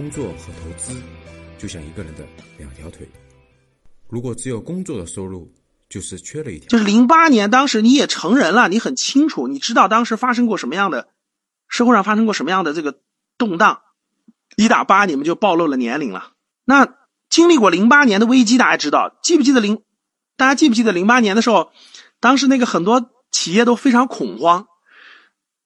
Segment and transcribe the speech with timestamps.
[0.00, 0.98] 工作和投资
[1.58, 3.06] 就像一个人的两条腿，
[4.08, 5.52] 如果只有工作的收入，
[5.90, 6.68] 就是缺了一条。
[6.70, 11.08] 就是零八年，当时你也成人了，你很清楚，你知道当时发生过什么样的，
[11.68, 13.00] 社会上发生过什么样的这个
[13.36, 13.82] 动荡。
[14.56, 16.32] 一打八，你们就暴露了年龄了。
[16.64, 16.94] 那
[17.28, 19.82] 经历过零八年的危机，大家知道，记不记得零？
[20.38, 21.72] 大家记不记得零八年的时候，
[22.20, 24.66] 当时那个很多企业都非常恐慌。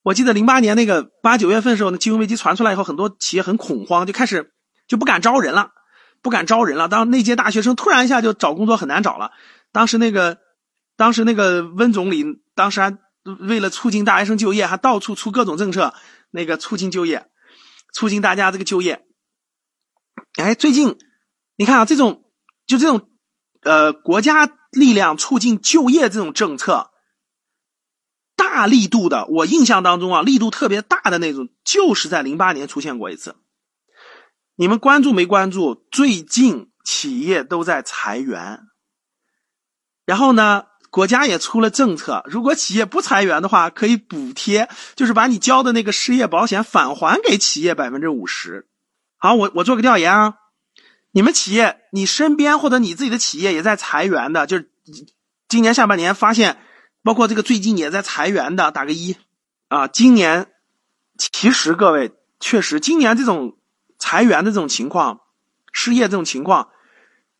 [0.05, 4.53] 我记得零八年那个八九月份的时候，那金融危机传出来以后，很多企业很恐慌，就开始
[4.87, 5.71] 就不敢招人了，
[6.21, 6.89] 不敢招人了。
[6.89, 9.31] 当那届大学生突然一下就找工作很难找了。
[9.73, 10.37] 当时那个，
[10.99, 12.23] 当时那个温总理，
[12.55, 12.99] 当时还
[13.49, 15.95] 为了促进大学生就业，还到处出各种政策，
[16.31, 17.27] 那个促进就业，
[17.95, 19.07] 促进大家这个就业。
[20.37, 20.99] 哎，最近
[21.57, 22.25] 你看啊，这种
[22.67, 23.09] 就这种
[23.63, 26.91] 呃国家力量促进就业这种政策。
[28.55, 33.35] 大力度的，我印象当中啊，力度特别大的那种，就是在零八年出现过一次。
[34.55, 35.85] 你们关注没关注？
[35.91, 38.61] 最近企业都在裁员，
[40.07, 48.69] 然后呢，国家也出了政策，如果企业不裁员的话，可以补贴，就是把你交的那个失业保险返还给企业百分之五十。
[49.17, 50.35] 好，我我做个调研啊，
[51.11, 54.71] 你们企业，你身边或者你自己的企业也在裁员的，就是
[55.49, 56.57] 今年下半年发现。
[57.05, 59.15] 包括这个最近也在裁员的，打个一，
[59.69, 60.51] 啊，今年
[61.19, 63.59] 其实各位确实，今年这种
[63.99, 65.21] 裁员的这种情况，
[65.71, 66.71] 失业这种情况，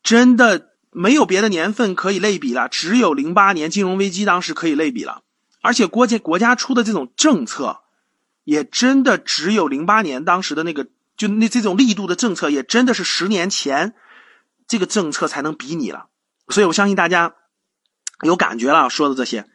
[0.03, 5.23] 真的没有别的年份可以类比了，只有零八年金融危机当时可以类比了。
[5.61, 7.79] 而且国家国家出的这种政策，
[8.43, 10.85] 也真的只有零八年当时的那个
[11.17, 13.95] 就那这种力度的政策，也真的是十年前
[14.67, 16.05] 这个政策才能比拟了。
[16.49, 17.33] 所以我相信大家
[18.21, 19.49] 有感觉了，说的这些。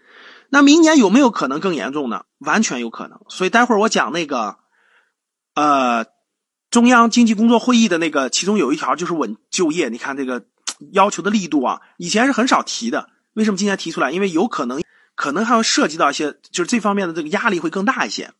[0.50, 2.24] 那明年有没有可能更严重呢？
[2.38, 3.20] 完全有可能。
[3.28, 4.56] 所以待会儿我讲那个，
[5.54, 6.06] 呃，
[6.70, 9.88] 中央经济工作会议的那个，其中有一条就是稳就业。
[9.88, 10.44] 你看这个
[10.92, 13.08] 要求的力度啊，以前是很少提的。
[13.34, 14.10] 为什么今天提出来？
[14.10, 14.82] 因为有可能，
[15.14, 18.32] 可能还会涉及到一些，就是这方面的这个压力会更大一些，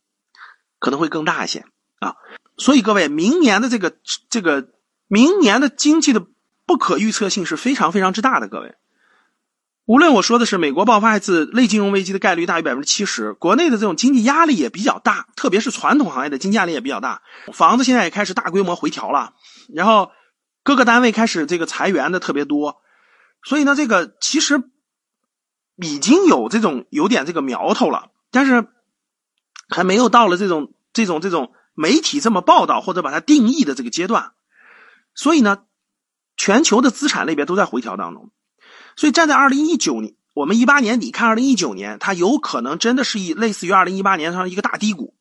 [0.79, 1.65] 可能会更大一些
[1.99, 2.15] 啊。
[2.57, 3.95] 所以各位，明年的这个
[4.29, 4.67] 这个
[5.07, 6.25] 明年的经济的
[6.65, 8.75] 不可预测性是非常非常之大的，各位。
[9.91, 17.23] 无论我说的是美国爆发一次类金融危机的概率大于百分之七十，国内的这种经济压力也比较大，特别是传统行业的经济压力也比较大。
[17.51, 19.33] 房子现在也开始大规模回调了，
[19.67, 20.11] 然后
[20.63, 22.77] 各个单位开始这个裁员的特别多，
[23.43, 24.63] 所以呢，这个其实
[25.75, 28.69] 已经有这种有点这个苗头了，但是
[29.67, 34.31] 还没有到了这种这种这种媒体这么报道或者把它定义的这个阶段。
[35.15, 35.63] 所以呢，
[36.37, 38.31] 全球的资产类别都在回调当中。
[38.95, 45.13] 所以站在二零一九年，我们一八年底看二零一九年，它有可能真的是一类似于二零一八年上一个大低谷。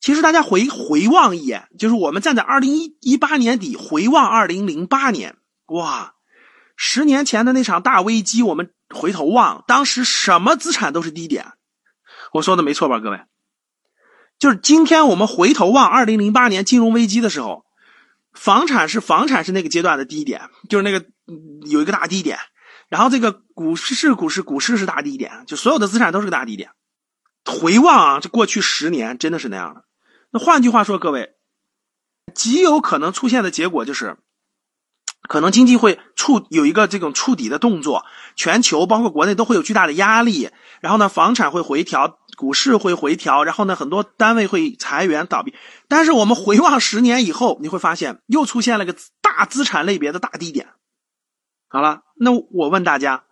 [0.00, 5.36] 其实大家回回望一眼，就是我们站在二零一一八年底回望二零零八年，
[5.66, 6.14] 哇，
[6.76, 11.46] 十年前的那场大危机，我们回头望，当时什么资产都是低点。
[12.32, 13.20] 我说的没错吧，各位？
[14.38, 17.64] 就是今天我们回头望二零零八年金融危机的时候，
[18.32, 21.04] 房产是房产是那个阶段的低点，就是那个
[21.66, 22.38] 有一个大低点。
[22.88, 26.70] 然后这个股市是股市，股市是大低点，就所有的资产都是个大低点。
[27.44, 29.84] 回望啊，这过去十年真的是那样的。
[30.30, 31.34] 那换句话说，各位，
[32.34, 34.16] 极有可能出现的结果就是，
[35.28, 38.04] 可能经济会触有一个这种触底的动作，
[38.36, 40.50] 全球包括国内都会有巨大的压力。
[40.80, 45.54] 然后呢，房产会回调，股市会回调，然后呢，很多单位会裁员倒闭。
[45.88, 50.68] 但是我们回望十年以后，你会发现又出现了个大资产类别的大低点。
[51.68, 53.26] 好了，那我问大家，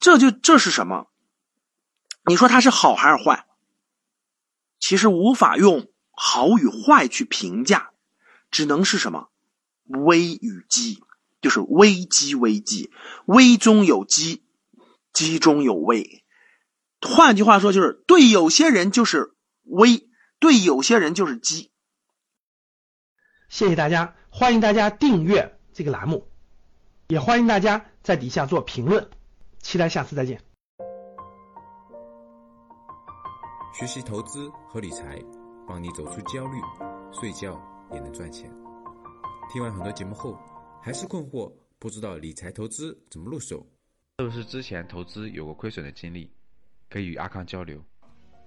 [0.00, 1.08] 这就这是什么？
[2.26, 3.46] 你说它是好还是坏？
[4.80, 7.92] 其实无法用好与坏去评价，
[8.50, 9.30] 只能是什么
[9.84, 11.04] 危与机，
[11.40, 12.90] 就是危机危机，
[13.26, 14.44] 危中有机，
[15.12, 16.24] 机中有危。
[17.00, 20.08] 换句话说，就是对有些人就是危，
[20.40, 21.70] 对有些人就是机。
[23.48, 26.28] 谢谢大家，欢迎大家订阅这个栏目。
[27.08, 29.06] 也欢迎大家在底下做评论，
[29.58, 30.40] 期待下次再见。
[33.74, 35.22] 学习投资和理财，
[35.68, 36.58] 帮你走出焦虑，
[37.12, 37.60] 睡觉
[37.92, 38.50] 也能赚钱。
[39.52, 40.38] 听完很多节目后，
[40.80, 43.66] 还是困惑，不知道理财投资怎么入手？
[44.18, 46.32] 是不是之前投资有过亏损的经历？
[46.88, 47.84] 可以与阿康交流，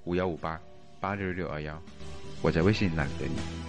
[0.06, 0.60] 五幺五八
[1.00, 1.80] 八六六二幺，
[2.42, 3.67] 我在微信那里等你。